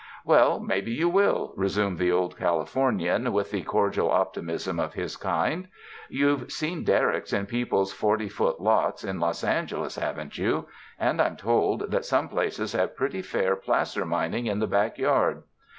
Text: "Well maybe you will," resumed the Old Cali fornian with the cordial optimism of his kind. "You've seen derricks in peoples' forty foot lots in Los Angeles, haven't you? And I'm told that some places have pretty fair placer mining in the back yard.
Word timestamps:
"Well 0.25 0.59
maybe 0.59 0.91
you 0.91 1.07
will," 1.09 1.53
resumed 1.55 1.99
the 1.99 2.11
Old 2.11 2.35
Cali 2.35 2.65
fornian 2.65 3.31
with 3.31 3.51
the 3.51 3.61
cordial 3.61 4.09
optimism 4.09 4.79
of 4.79 4.95
his 4.95 5.15
kind. 5.15 5.67
"You've 6.09 6.51
seen 6.51 6.83
derricks 6.83 7.31
in 7.31 7.45
peoples' 7.45 7.93
forty 7.93 8.27
foot 8.27 8.59
lots 8.59 9.03
in 9.03 9.19
Los 9.19 9.43
Angeles, 9.43 9.97
haven't 9.97 10.39
you? 10.39 10.65
And 10.97 11.21
I'm 11.21 11.35
told 11.37 11.91
that 11.91 12.03
some 12.05 12.29
places 12.29 12.73
have 12.73 12.95
pretty 12.97 13.21
fair 13.21 13.55
placer 13.55 14.03
mining 14.03 14.47
in 14.47 14.57
the 14.57 14.65
back 14.65 14.97
yard. 14.97 15.43